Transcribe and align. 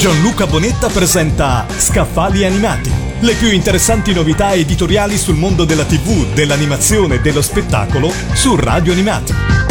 Gianluca 0.00 0.46
Bonetta 0.46 0.88
presenta 0.88 1.66
Scaffali 1.76 2.46
Animati, 2.46 2.90
le 3.20 3.34
più 3.34 3.52
interessanti 3.52 4.14
novità 4.14 4.54
editoriali 4.54 5.18
sul 5.18 5.36
mondo 5.36 5.66
della 5.66 5.84
TV, 5.84 6.32
dell'animazione 6.32 7.16
e 7.16 7.20
dello 7.20 7.42
spettacolo 7.42 8.10
su 8.32 8.56
Radio 8.56 8.92
Animati. 8.92 9.69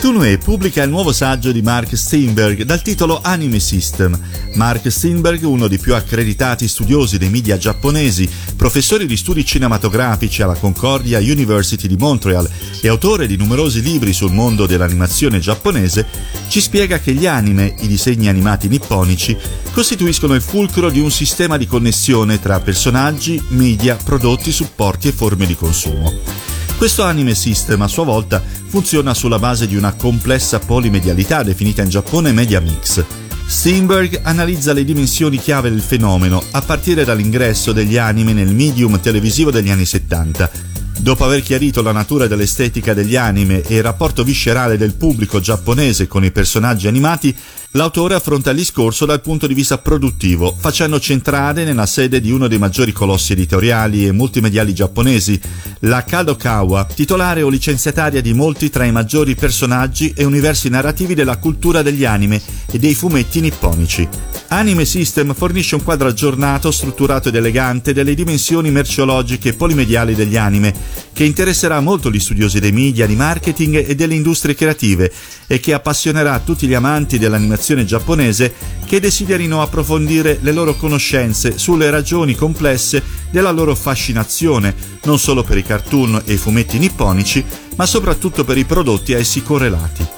Toonway 0.00 0.38
pubblica 0.38 0.84
il 0.84 0.90
nuovo 0.90 1.12
saggio 1.12 1.50
di 1.50 1.60
Mark 1.60 1.96
Steinberg 1.96 2.62
dal 2.62 2.82
titolo 2.82 3.18
Anime 3.20 3.58
System. 3.58 4.16
Mark 4.54 4.92
Steinberg, 4.92 5.42
uno 5.42 5.66
dei 5.66 5.78
più 5.78 5.92
accreditati 5.92 6.68
studiosi 6.68 7.18
dei 7.18 7.28
media 7.28 7.58
giapponesi, 7.58 8.28
professore 8.56 9.06
di 9.06 9.16
studi 9.16 9.44
cinematografici 9.44 10.40
alla 10.40 10.54
Concordia 10.54 11.18
University 11.18 11.88
di 11.88 11.96
Montreal 11.96 12.48
e 12.80 12.86
autore 12.86 13.26
di 13.26 13.36
numerosi 13.36 13.82
libri 13.82 14.12
sul 14.12 14.32
mondo 14.32 14.66
dell'animazione 14.66 15.40
giapponese, 15.40 16.06
ci 16.46 16.60
spiega 16.60 17.00
che 17.00 17.12
gli 17.12 17.26
anime, 17.26 17.74
i 17.80 17.88
disegni 17.88 18.28
animati 18.28 18.68
nipponici, 18.68 19.36
costituiscono 19.72 20.34
il 20.34 20.42
fulcro 20.42 20.90
di 20.90 21.00
un 21.00 21.10
sistema 21.10 21.56
di 21.56 21.66
connessione 21.66 22.38
tra 22.38 22.60
personaggi, 22.60 23.42
media, 23.48 23.96
prodotti, 23.96 24.52
supporti 24.52 25.08
e 25.08 25.12
forme 25.12 25.44
di 25.44 25.56
consumo. 25.56 26.47
Questo 26.78 27.02
anime 27.02 27.34
system 27.34 27.82
a 27.82 27.88
sua 27.88 28.04
volta 28.04 28.40
funziona 28.40 29.12
sulla 29.12 29.40
base 29.40 29.66
di 29.66 29.74
una 29.74 29.94
complessa 29.94 30.60
polimedialità 30.60 31.42
definita 31.42 31.82
in 31.82 31.88
Giappone 31.88 32.30
media 32.30 32.60
mix. 32.60 33.04
Steinberg 33.48 34.20
analizza 34.22 34.72
le 34.72 34.84
dimensioni 34.84 35.38
chiave 35.38 35.70
del 35.70 35.80
fenomeno 35.80 36.40
a 36.52 36.60
partire 36.62 37.04
dall'ingresso 37.04 37.72
degli 37.72 37.96
anime 37.96 38.32
nel 38.32 38.54
medium 38.54 39.00
televisivo 39.00 39.50
degli 39.50 39.70
anni 39.70 39.86
70. 39.86 40.67
Dopo 41.00 41.24
aver 41.24 41.42
chiarito 41.42 41.80
la 41.80 41.92
natura 41.92 42.26
dell'estetica 42.26 42.92
degli 42.92 43.16
anime 43.16 43.62
e 43.62 43.76
il 43.76 43.82
rapporto 43.82 44.24
viscerale 44.24 44.76
del 44.76 44.94
pubblico 44.94 45.40
giapponese 45.40 46.06
con 46.06 46.24
i 46.24 46.30
personaggi 46.30 46.86
animati, 46.86 47.34
L'autore 47.72 48.14
affronta 48.14 48.50
il 48.50 48.56
discorso 48.56 49.04
dal 49.04 49.20
punto 49.20 49.46
di 49.46 49.52
vista 49.52 49.76
produttivo, 49.76 50.56
facendo 50.58 50.98
centrare 50.98 51.64
nella 51.64 51.84
sede 51.84 52.18
di 52.18 52.30
uno 52.30 52.48
dei 52.48 52.56
maggiori 52.56 52.92
colossi 52.92 53.32
editoriali 53.32 54.06
e 54.06 54.12
multimediali 54.12 54.72
giapponesi, 54.72 55.38
la 55.80 56.02
Kadokawa, 56.02 56.86
titolare 56.86 57.42
o 57.42 57.50
licenziataria 57.50 58.22
di 58.22 58.32
molti 58.32 58.70
tra 58.70 58.86
i 58.86 58.92
maggiori 58.92 59.34
personaggi 59.34 60.14
e 60.16 60.24
universi 60.24 60.70
narrativi 60.70 61.14
della 61.14 61.36
cultura 61.36 61.82
degli 61.82 62.06
anime 62.06 62.40
e 62.72 62.78
dei 62.78 62.94
fumetti 62.94 63.40
nipponici. 63.40 64.08
Anime 64.50 64.86
System 64.86 65.34
fornisce 65.34 65.74
un 65.74 65.84
quadro 65.84 66.08
aggiornato, 66.08 66.70
strutturato 66.70 67.28
ed 67.28 67.34
elegante 67.34 67.92
delle 67.92 68.14
dimensioni 68.14 68.70
merceologiche 68.70 69.50
e 69.50 69.52
polimediali 69.52 70.14
degli 70.14 70.38
anime, 70.38 70.74
che 71.12 71.24
interesserà 71.24 71.80
molto 71.80 72.10
gli 72.10 72.18
studiosi 72.18 72.58
dei 72.58 72.72
media, 72.72 73.06
di 73.06 73.14
marketing 73.14 73.86
e 73.86 73.94
delle 73.94 74.14
industrie 74.14 74.54
creative 74.54 75.12
e 75.46 75.60
che 75.60 75.74
appassionerà 75.74 76.38
tutti 76.40 76.66
gli 76.66 76.72
amanti 76.72 77.18
dell'animazione 77.18 77.84
giapponese 77.84 78.54
che 78.86 79.00
desiderino 79.00 79.60
approfondire 79.60 80.38
le 80.40 80.52
loro 80.52 80.74
conoscenze 80.76 81.58
sulle 81.58 81.90
ragioni 81.90 82.34
complesse 82.34 83.02
della 83.30 83.50
loro 83.50 83.74
fascinazione, 83.74 84.74
non 85.02 85.18
solo 85.18 85.42
per 85.42 85.58
i 85.58 85.62
cartoon 85.62 86.22
e 86.24 86.32
i 86.32 86.38
fumetti 86.38 86.78
nipponici, 86.78 87.44
ma 87.76 87.84
soprattutto 87.84 88.44
per 88.44 88.56
i 88.56 88.64
prodotti 88.64 89.12
a 89.12 89.18
essi 89.18 89.42
correlati. 89.42 90.17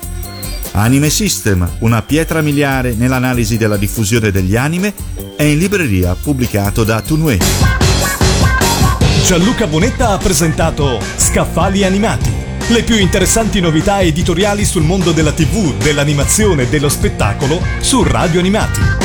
Anime 0.73 1.11
System, 1.11 1.69
una 1.81 2.03
pietra 2.03 2.41
miliare 2.43 2.95
nell'analisi 2.95 3.57
della 3.57 3.77
diffusione 3.77 4.31
degli 4.31 4.57
anime, 4.57 4.95
è 5.37 5.43
in 5.43 5.59
libreria 5.59 6.15
pubblicato 6.15 6.85
da 6.85 7.01
Toonway. 7.01 7.39
Gianluca 9.25 9.67
Bonetta 9.67 10.11
ha 10.11 10.19
presentato 10.19 10.99
Scaffali 11.17 11.85
Animati 11.85 12.49
le 12.71 12.85
più 12.85 12.97
interessanti 12.97 13.59
novità 13.59 14.01
editoriali 14.01 14.65
sul 14.65 14.85
mondo 14.85 15.11
della 15.11 15.33
TV, 15.33 15.75
dell'animazione 15.75 16.63
e 16.63 16.69
dello 16.69 16.89
spettacolo 16.89 17.61
su 17.81 18.05
Radio 18.05 18.39
Animati. 18.39 19.00